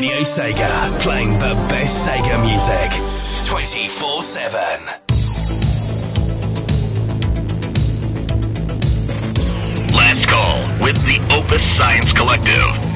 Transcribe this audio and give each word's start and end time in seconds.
Radio 0.00 0.20
Sega, 0.20 1.00
playing 1.00 1.32
the 1.40 1.54
best 1.68 2.06
Sega 2.06 2.40
music 2.40 2.88
24 3.50 4.22
7. 4.22 4.60
Last 9.92 10.28
call 10.28 10.60
with 10.80 11.04
the 11.04 11.18
Opus 11.34 11.64
Science 11.76 12.12
Collective. 12.12 12.88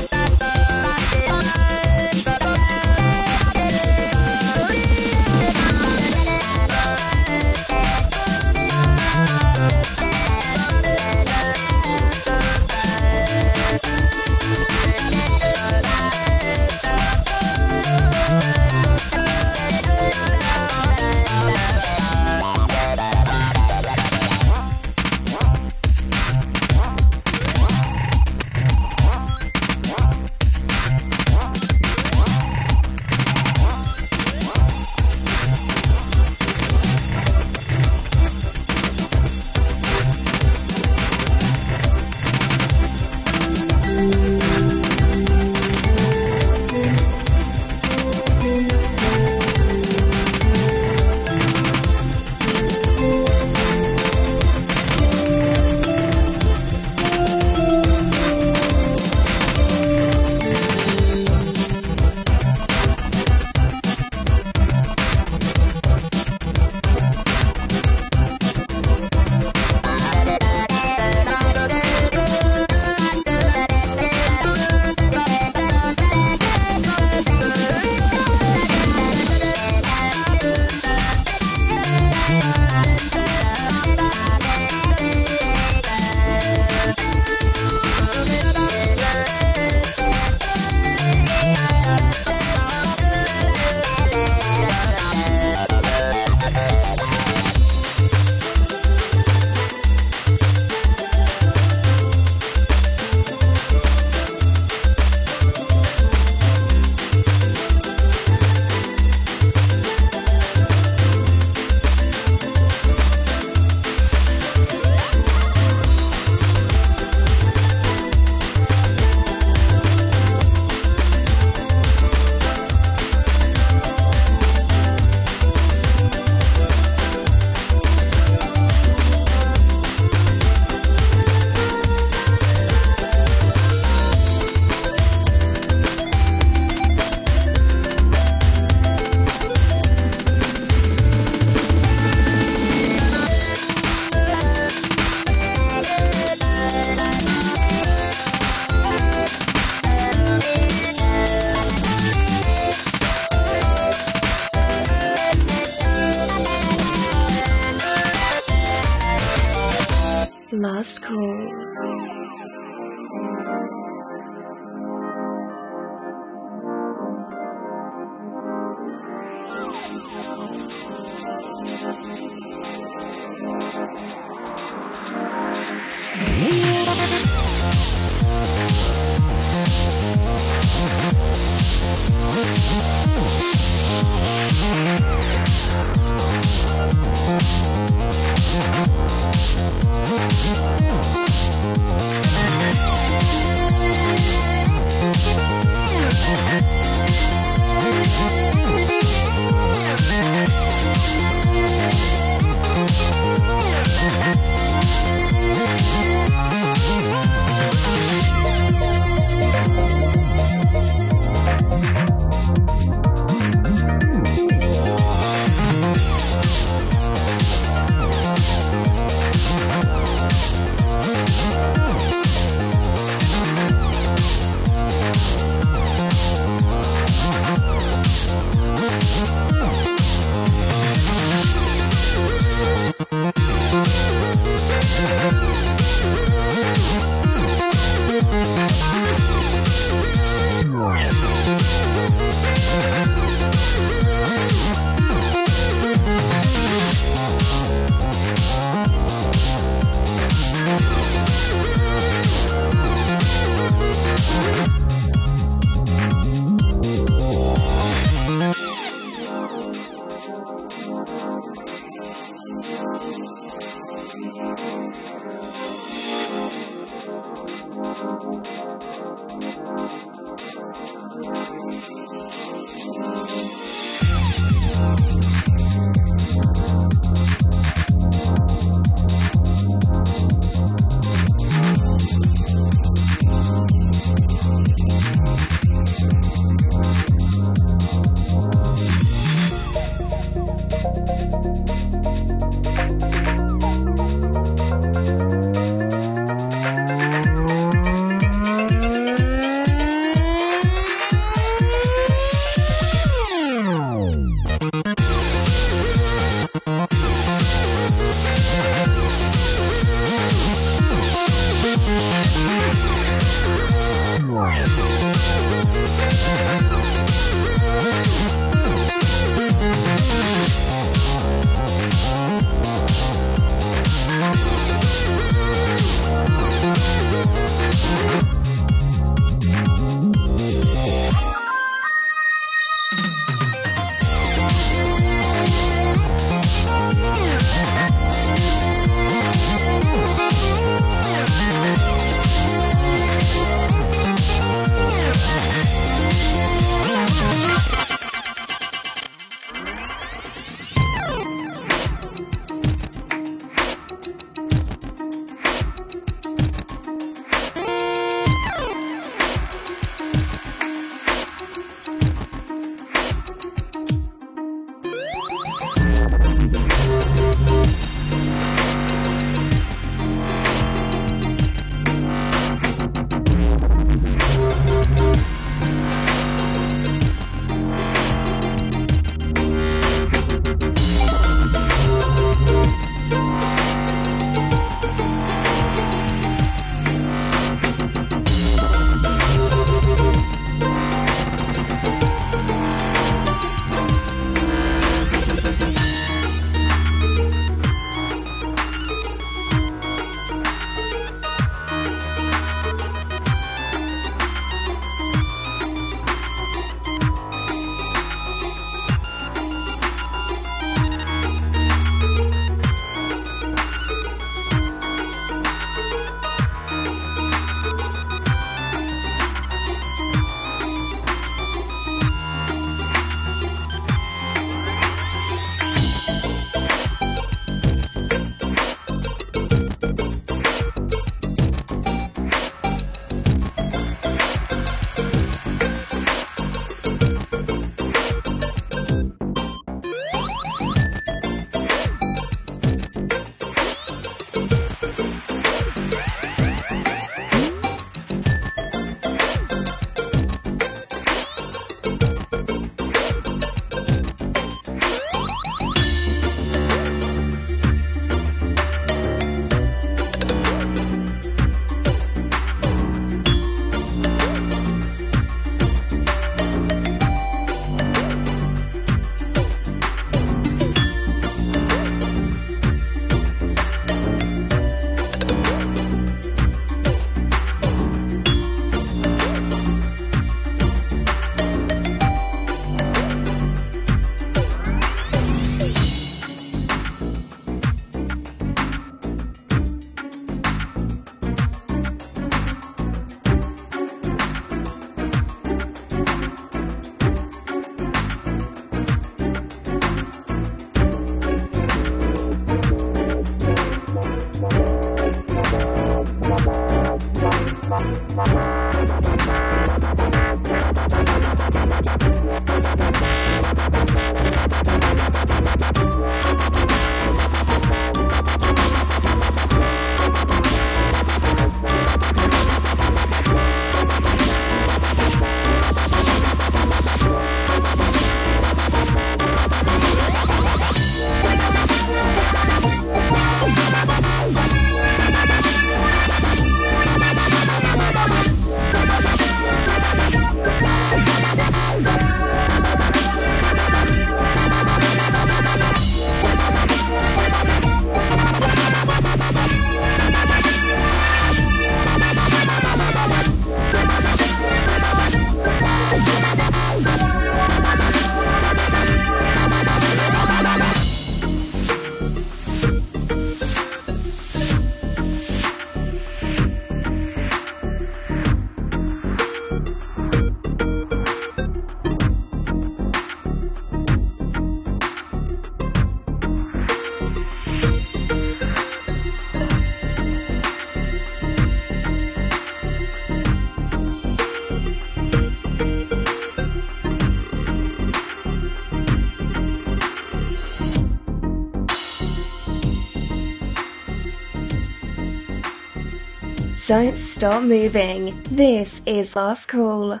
Don't 596.66 596.96
stop 596.96 597.42
moving. 597.42 598.22
This 598.30 598.80
is 598.86 599.14
Last 599.14 599.48
Call 599.48 599.92
on 599.92 600.00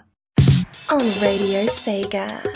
Radio 1.20 1.66
Sega. 1.68 2.53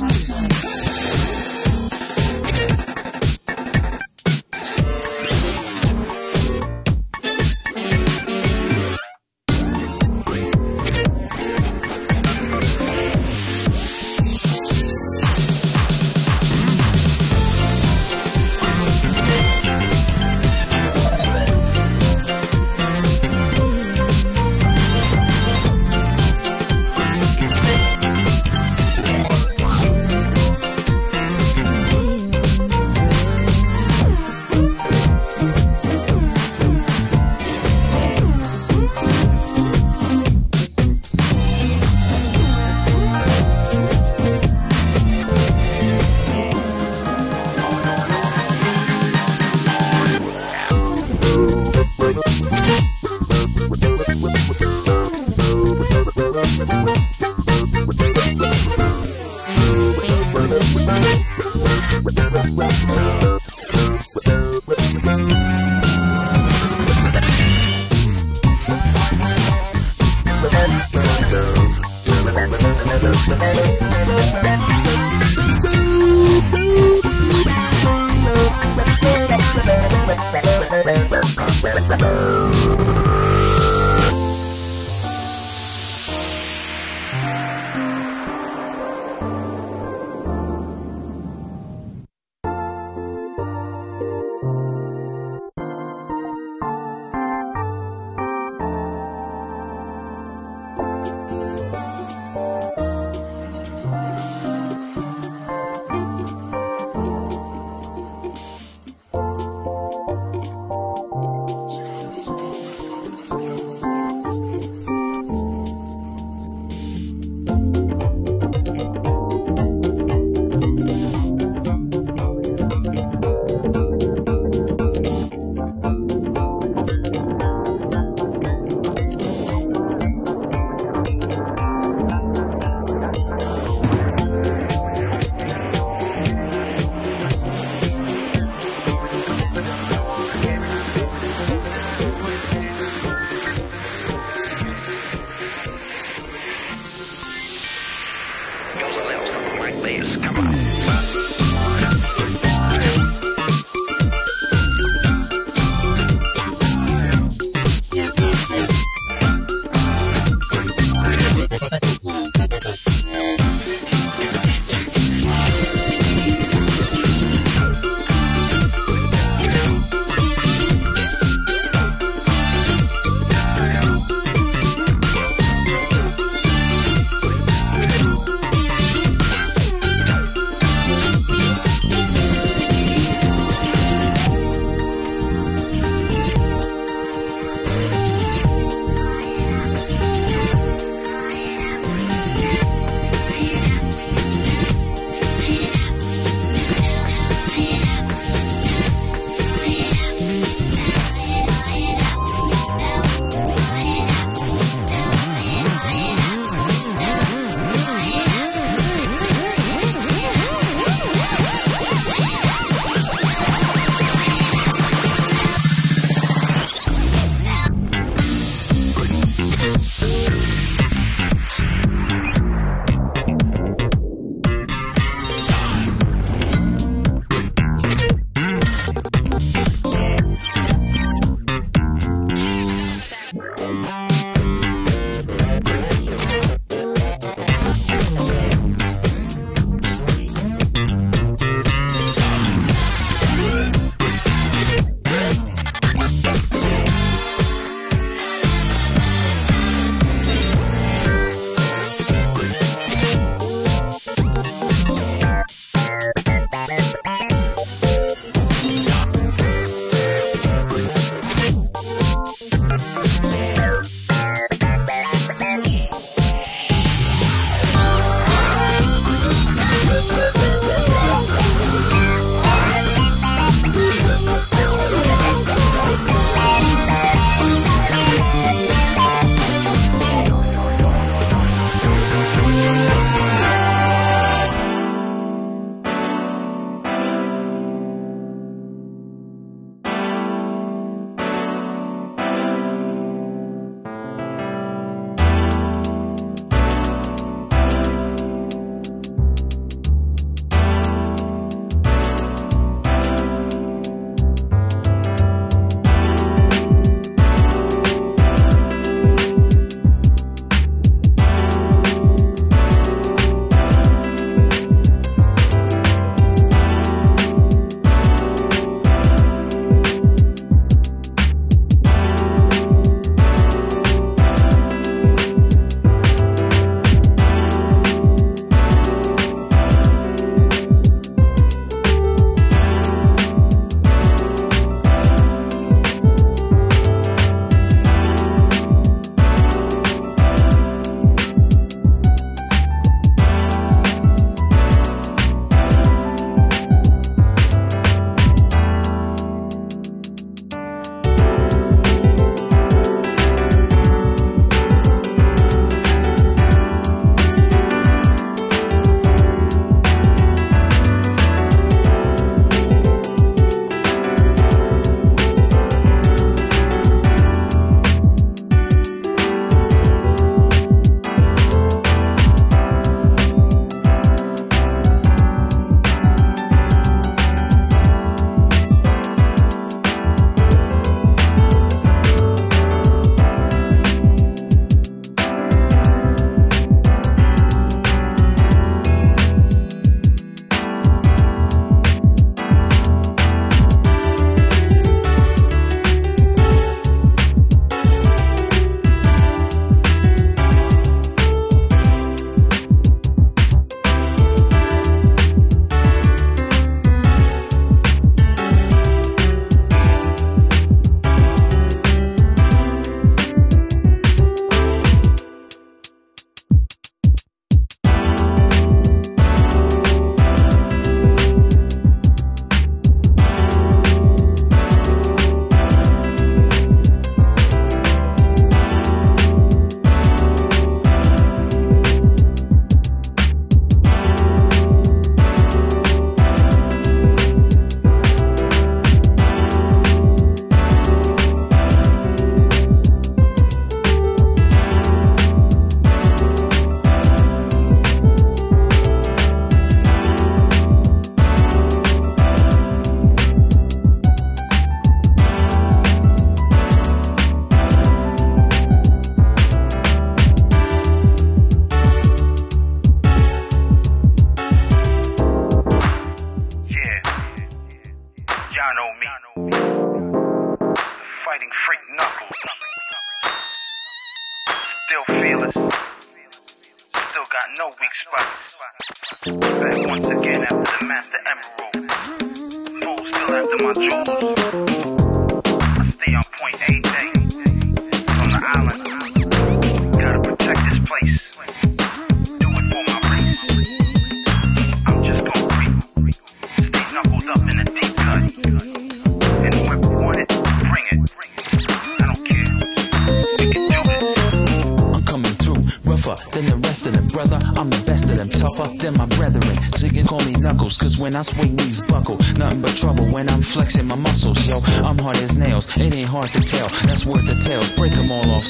watch 0.00 0.24
this. 0.24 1.05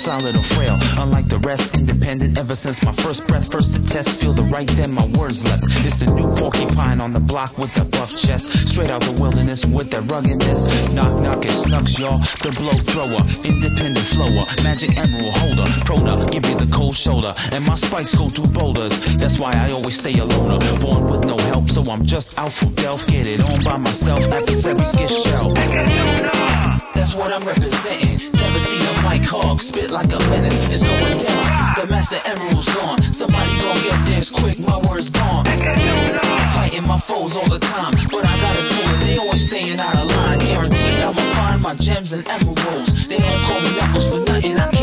Solid 0.06 0.36
or 0.36 0.42
frail. 0.54 0.78
Unlike 1.02 1.26
the 1.26 1.38
rest, 1.38 1.74
independent 1.74 2.38
ever 2.38 2.54
since 2.54 2.80
my 2.84 2.92
first 2.92 3.26
breath. 3.26 3.50
First 3.50 3.74
to 3.74 3.84
test, 3.84 4.20
feel 4.20 4.32
the 4.32 4.44
right, 4.54 4.68
then 4.78 4.92
my 4.92 5.04
words 5.18 5.44
left. 5.44 5.64
It's 5.84 5.96
the 5.96 6.06
new 6.06 6.28
porcupine 6.36 7.00
on 7.00 7.12
the 7.12 7.18
block 7.18 7.58
with 7.58 7.74
the 7.74 7.84
buff 7.84 8.16
chest. 8.16 8.68
Straight 8.68 8.88
out 8.88 9.02
the 9.02 9.20
wilderness 9.20 9.66
with 9.66 9.90
that 9.90 10.04
ruggedness. 10.08 10.62
Knock, 10.94 11.12
knock, 11.24 11.44
it 11.44 11.50
snucks, 11.50 11.98
y'all. 11.98 12.18
The 12.44 12.54
blow 12.54 12.78
thrower, 12.90 13.18
independent 13.42 14.06
flower, 14.14 14.46
magic 14.62 14.96
emerald 14.96 15.34
holder. 15.42 15.68
Proda, 15.82 16.30
give 16.30 16.46
you 16.46 16.54
the 16.54 16.70
cold 16.70 16.94
shoulder. 16.94 17.34
And 17.50 17.64
my 17.64 17.74
spikes 17.74 18.14
go 18.14 18.28
through 18.28 18.52
boulders. 18.54 18.94
That's 19.16 19.40
why 19.40 19.50
I 19.54 19.72
always 19.72 19.98
stay 19.98 20.14
a 20.20 20.24
loner. 20.24 20.60
Born 20.78 21.10
with 21.10 21.24
no 21.26 21.36
help, 21.50 21.68
so 21.68 21.82
I'm 21.90 22.06
just 22.06 22.38
out 22.38 22.52
for 22.52 22.66
delf. 22.78 23.04
Get 23.08 23.26
it 23.26 23.42
on 23.42 23.64
by 23.64 23.76
myself 23.76 24.22
after 24.28 24.52
series 24.52 24.92
get 24.92 25.10
shelled. 25.10 25.56
That's 26.94 27.12
what 27.16 27.32
I'm 27.32 27.42
representing. 27.42 28.35
Seen 28.66 28.82
a 28.82 28.94
mic 29.08 29.22
hog 29.22 29.60
spit 29.60 29.90
like 29.92 30.12
a 30.12 30.18
menace. 30.28 30.58
It's 30.70 30.82
going 30.82 31.18
down. 31.18 31.74
The 31.78 31.86
master 31.86 32.18
emerald's 32.26 32.66
gone. 32.74 33.00
Somebody 33.14 33.50
gon' 33.62 33.78
get 33.86 34.06
theirs 34.06 34.30
quick. 34.30 34.58
My 34.58 34.76
words 34.88 35.08
bomb. 35.08 35.44
Fighting 36.50 36.86
my 36.86 36.98
foes 36.98 37.36
all 37.36 37.48
the 37.48 37.60
time, 37.60 37.94
but 38.10 38.26
I 38.26 38.34
gotta 38.42 38.62
do 38.74 38.80
it. 38.90 38.98
They 39.06 39.16
always 39.18 39.46
staying 39.46 39.78
out 39.78 39.94
of 39.94 40.10
line. 40.10 40.40
Guaranteed 40.40 40.98
I'ma 40.98 41.24
find 41.38 41.62
my 41.62 41.74
gems 41.76 42.12
and 42.12 42.26
emeralds. 42.26 43.06
They 43.06 43.18
don't 43.18 43.40
call 43.46 43.60
me 43.60 43.70
knuckles 43.78 44.14
for 44.14 44.20
nothing. 44.24 44.58
I 44.58 44.75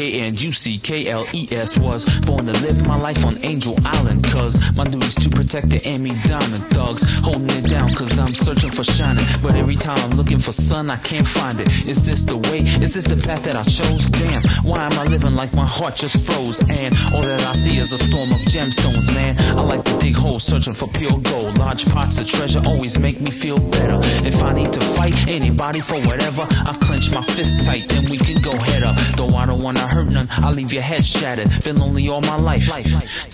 K 0.00 0.22
N 0.22 0.34
U 0.34 0.50
C 0.50 0.78
K 0.78 1.08
L 1.08 1.26
E 1.34 1.46
S 1.50 1.76
was 1.76 2.06
born 2.20 2.46
to 2.46 2.52
live 2.64 2.86
my 2.86 2.96
life 2.96 3.22
on 3.26 3.36
Angel 3.44 3.76
Island. 3.84 4.24
Cause 4.24 4.56
my 4.74 4.84
duty's 4.84 5.14
to 5.16 5.28
protect 5.28 5.68
the 5.68 5.86
Amy 5.86 6.12
Diamond 6.24 6.64
thugs. 6.72 7.04
Holding 7.20 7.50
it 7.50 7.68
down 7.68 7.92
cause 7.92 8.18
I'm 8.18 8.32
searching 8.32 8.70
for 8.70 8.82
shining. 8.82 9.26
But 9.42 9.56
every 9.56 9.76
time 9.76 9.98
I'm 9.98 10.16
looking 10.16 10.38
for 10.38 10.52
sun, 10.52 10.88
I 10.88 10.96
can't 10.96 11.26
find 11.26 11.60
it. 11.60 11.68
Is 11.86 12.06
this 12.06 12.22
the 12.22 12.38
way? 12.48 12.60
Is 12.80 12.94
this 12.94 13.04
the 13.04 13.18
path 13.18 13.44
that 13.44 13.56
I 13.56 13.62
chose? 13.64 14.08
Damn, 14.08 14.40
why 14.64 14.86
am 14.86 14.98
I 14.98 15.04
living 15.04 15.36
like 15.36 15.52
my 15.52 15.66
heart 15.66 15.96
just 15.96 16.16
froze? 16.26 16.60
And 16.70 16.96
all 17.12 17.20
that 17.20 17.42
I 17.42 17.52
see 17.52 17.76
is 17.76 17.92
a 17.92 17.98
storm 17.98 18.30
of 18.30 18.40
gemstones, 18.48 19.14
man. 19.14 19.36
I 19.54 19.60
like 19.60 19.84
to 19.84 19.98
dig 19.98 20.16
holes 20.16 20.44
searching 20.44 20.72
for 20.72 20.88
pure 20.88 21.20
gold. 21.28 21.58
Large 21.58 21.84
pots 21.92 22.18
of 22.18 22.26
treasure 22.26 22.62
always 22.64 22.98
make 22.98 23.20
me 23.20 23.30
feel 23.30 23.58
better. 23.68 24.00
If 24.26 24.42
I 24.42 24.54
need 24.54 24.72
to 24.72 24.80
fight 24.96 25.28
anybody 25.28 25.82
for 25.82 26.00
whatever, 26.08 26.46
I 26.48 26.74
clench 26.80 27.10
my 27.12 27.20
fist 27.20 27.66
tight, 27.66 27.86
then 27.90 28.08
we 28.08 28.16
can 28.16 28.40
go 28.40 28.56
head 28.56 28.82
up. 28.82 28.96
Though 29.18 29.36
I 29.36 29.44
don't 29.44 29.62
wanna 29.62 29.89
hurt 29.92 30.08
none, 30.08 30.26
I'll 30.30 30.52
leave 30.52 30.72
your 30.72 30.82
head 30.82 31.04
shattered. 31.04 31.48
Been 31.64 31.76
lonely 31.76 32.08
all 32.08 32.20
my 32.22 32.36
life. 32.36 32.66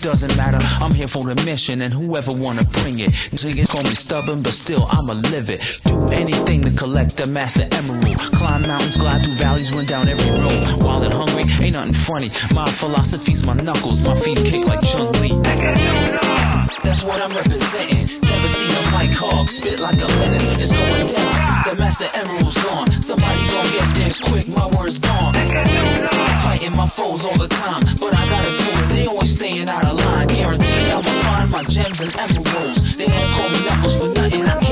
Doesn't 0.01 0.35
matter, 0.37 0.59
I'm 0.83 0.93
here 0.93 1.07
for 1.07 1.23
the 1.23 1.35
mission, 1.45 1.81
and 1.81 1.93
whoever 1.93 2.31
wanna 2.31 2.63
bring 2.63 2.99
it. 2.99 3.11
Niggas 3.11 3.67
call 3.67 3.83
me 3.83 3.95
stubborn, 3.95 4.41
but 4.41 4.53
still 4.53 4.87
I'ma 4.89 5.13
live 5.13 5.49
it. 5.49 5.79
Do 5.85 6.09
anything 6.09 6.61
to 6.63 6.71
collect 6.71 7.17
the 7.17 7.25
master 7.25 7.67
emerald. 7.71 8.17
Climb 8.33 8.61
mountains, 8.63 8.97
glide 8.97 9.23
through 9.23 9.35
valleys, 9.35 9.71
run 9.73 9.85
down 9.85 10.07
every 10.07 10.31
road. 10.31 10.83
Wild 10.83 11.03
and 11.03 11.13
hungry, 11.13 11.43
ain't 11.63 11.75
nothing 11.75 11.93
funny. 11.93 12.29
My 12.53 12.69
philosophy's 12.69 13.43
my 13.45 13.53
knuckles, 13.53 14.01
my 14.01 14.15
feet 14.15 14.37
kick 14.37 14.65
like 14.65 14.81
Chun 14.83 15.11
Li. 15.21 15.29
That's 16.83 17.03
what 17.03 17.21
I'm 17.21 17.35
representing. 17.35 18.16
A 18.97 18.99
mic 18.99 19.49
spit 19.49 19.79
like 19.79 20.01
a 20.01 20.07
menace. 20.17 20.57
It's 20.57 20.71
going 20.71 21.05
down. 21.05 21.61
The 21.69 21.75
master 21.77 22.07
emerald's 22.15 22.57
gone. 22.63 22.89
Somebody 22.91 23.37
gon' 23.53 23.69
get 23.69 23.95
theirs 23.95 24.19
quick. 24.19 24.47
My 24.47 24.65
words 24.75 24.97
gone. 24.97 25.33
Fighting 26.41 26.75
my 26.75 26.87
foes 26.87 27.23
all 27.23 27.37
the 27.37 27.47
time, 27.47 27.81
but 28.01 28.11
I 28.17 28.23
gotta 28.33 28.51
do 28.57 28.69
it. 28.81 28.89
They 28.89 29.05
always 29.05 29.29
staying 29.35 29.69
out 29.69 29.85
of 29.85 29.99
line. 30.03 30.27
Guaranteed 30.27 30.89
I'ma 30.89 31.13
find 31.29 31.51
my 31.51 31.63
gems 31.65 32.01
and 32.01 32.11
emeralds. 32.17 32.97
They 32.97 33.05
don't 33.05 33.29
call 33.37 33.49
me 33.49 33.59
knuckles 33.69 34.01
for 34.01 34.09
nothing. 34.09 34.45
I 34.49 34.66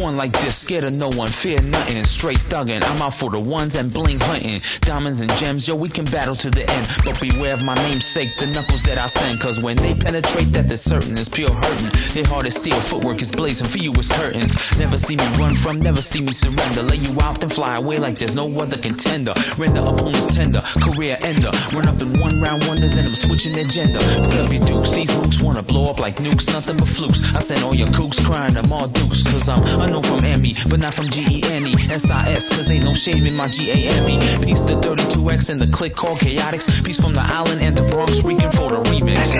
born 0.00 0.16
like 0.16 0.32
this, 0.40 0.56
scared 0.56 0.84
of 0.84 0.94
no 0.94 1.10
one, 1.10 1.28
fear 1.28 1.60
nothing. 1.60 2.02
Straight 2.04 2.38
thuggin'. 2.48 2.82
I'm 2.84 3.02
out 3.02 3.12
for 3.12 3.28
the 3.28 3.38
ones 3.38 3.74
and 3.74 3.92
bling 3.92 4.18
hunting. 4.18 4.62
Diamonds 4.80 5.20
and 5.20 5.30
gems, 5.34 5.68
yo, 5.68 5.74
we 5.74 5.90
can 5.90 6.06
battle 6.06 6.34
to 6.36 6.50
the 6.50 6.68
end. 6.70 6.88
But 7.04 7.20
beware 7.20 7.52
of 7.52 7.62
my 7.62 7.74
namesake, 7.74 8.30
the 8.38 8.46
knuckles 8.46 8.84
that 8.84 8.96
I 8.96 9.08
send. 9.08 9.40
Cause 9.40 9.60
when 9.60 9.76
they 9.76 9.94
penetrate, 9.94 10.52
that 10.54 10.68
they're 10.68 10.78
certain 10.78 11.18
is 11.18 11.28
pure 11.28 11.52
hurting. 11.52 11.90
They 12.14 12.22
hard 12.22 12.46
as 12.46 12.56
steel, 12.56 12.80
footwork 12.80 13.20
is 13.20 13.30
blazing. 13.30 13.68
For 13.68 13.76
you, 13.76 13.92
it's 13.92 14.08
curtains. 14.08 14.78
Never 14.78 14.96
see 14.96 15.16
me 15.16 15.26
run 15.36 15.54
from, 15.54 15.80
never 15.80 16.00
see 16.00 16.22
me 16.22 16.32
surrender. 16.32 16.82
Lay 16.82 16.96
you 16.96 17.14
out, 17.20 17.40
then 17.40 17.50
fly 17.50 17.76
away 17.76 17.98
like 17.98 18.18
there's 18.18 18.34
no 18.34 18.46
other 18.58 18.78
contender. 18.78 19.34
Render 19.58 19.80
opponents 19.80 20.34
tender, 20.34 20.60
career 20.80 21.18
ender. 21.20 21.50
Run 21.74 21.86
up 21.86 22.00
in 22.00 22.18
one 22.20 22.40
round 22.40 22.64
wonders 22.66 22.96
and 22.96 23.06
I'm 23.06 23.14
switching 23.14 23.52
their 23.52 23.68
gender. 23.68 23.98
Put 23.98 24.40
up 24.40 24.52
your 24.52 24.64
dukes, 24.64 24.92
these 24.92 25.10
mooks 25.10 25.42
wanna 25.42 25.62
blow 25.62 25.84
up 25.90 26.00
like 26.00 26.16
nukes, 26.16 26.50
nothing 26.52 26.78
but 26.78 26.88
flukes. 26.88 27.20
I 27.34 27.40
send 27.40 27.62
all 27.62 27.74
your 27.74 27.88
kooks 27.88 28.24
crying, 28.24 28.56
I'm 28.56 28.72
all 28.72 28.88
dukes. 28.88 29.22
Cause 29.24 29.48
I'm 29.48 29.62
unknown 29.90 30.02
from 30.02 30.24
Emmy, 30.24 30.54
but 30.68 30.78
not 30.78 30.94
from 30.94 31.08
G-E-N-E. 31.10 31.74
S-I-S, 31.90 32.48
cause 32.50 32.70
ain't 32.70 32.84
no 32.84 32.94
shame 32.94 33.26
in 33.26 33.34
my 33.34 33.48
G-A-M-E. 33.48 34.18
Peace 34.44 34.62
to 34.64 34.74
32X 34.74 35.50
and 35.50 35.60
the 35.60 35.66
click 35.66 35.94
called 35.94 36.18
Chaotix. 36.18 36.84
Peace 36.84 37.00
from 37.00 37.12
the 37.14 37.22
island 37.22 37.60
and 37.60 37.76
the 37.76 37.82
Bronx, 37.90 38.22
Rican 38.22 38.50
for 38.52 38.68
the 38.68 38.80
remix. 38.90 39.34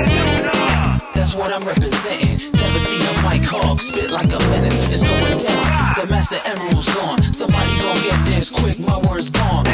That's 1.15 1.35
what 1.35 1.53
I'm 1.53 1.63
representing. 1.63 2.39
Never 2.53 2.79
seen 2.79 3.03
a 3.03 3.15
mic 3.29 3.45
hog 3.45 3.81
spit 3.81 4.11
like 4.11 4.33
a 4.33 4.39
menace. 4.51 4.79
It's 4.91 5.03
going 5.03 5.39
down. 5.39 5.95
The 5.95 6.07
master 6.11 6.41
emerald's 6.47 6.93
gone. 6.95 7.23
Somebody 7.33 7.71
gon' 7.79 8.03
get 8.03 8.27
theirs 8.27 8.51
quick. 8.51 8.79
My 8.81 8.99
words 9.09 9.31
bomb. 9.31 9.65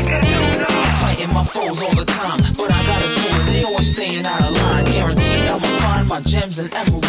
Fighting 1.01 1.33
my 1.33 1.45
foes 1.45 1.83
all 1.83 1.95
the 1.95 2.05
time, 2.05 2.41
but 2.57 2.69
I 2.73 2.81
gotta 2.85 3.09
do 3.17 3.27
it. 3.33 3.47
They 3.47 3.63
always 3.65 3.93
staying 3.95 4.27
out 4.27 4.43
of 4.43 4.53
line. 4.53 4.85
Guaranteed 4.87 5.47
I'ma 5.49 5.69
find 5.87 6.09
my 6.09 6.21
gems 6.21 6.59
and 6.59 6.73
emeralds. 6.75 7.06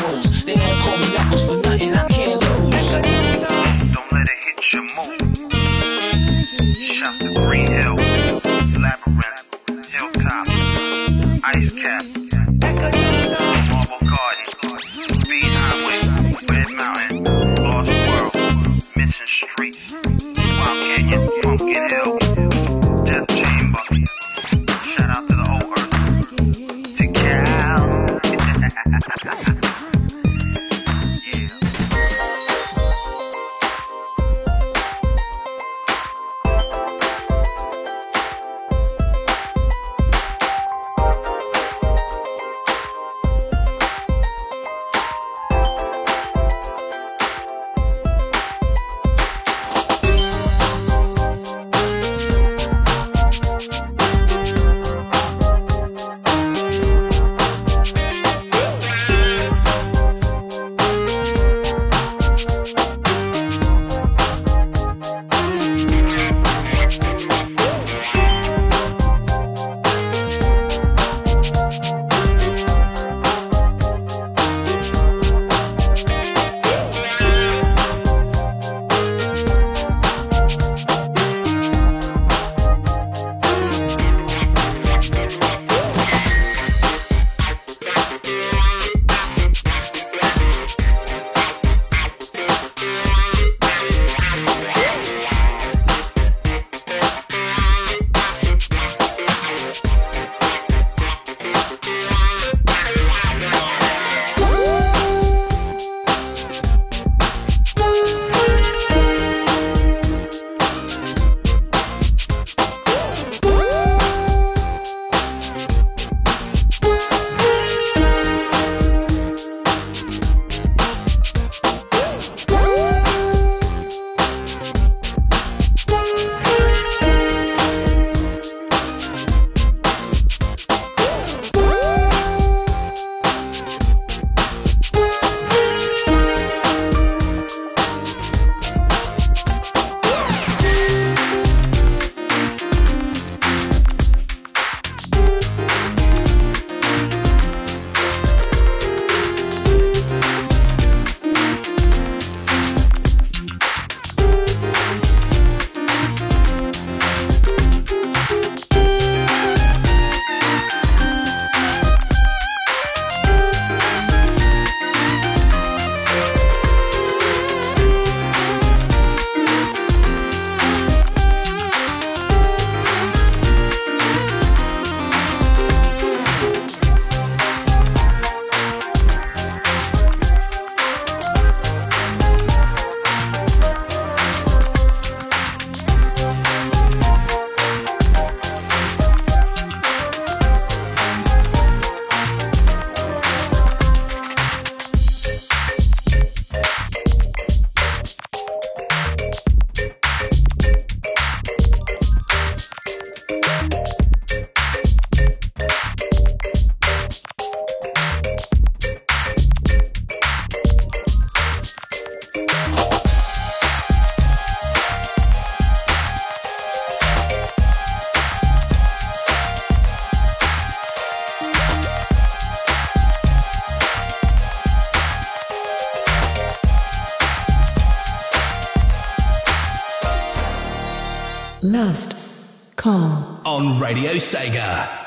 Call. 232.88 233.42
On 233.44 233.78
Radio 233.82 234.18
Sega. 234.18 235.07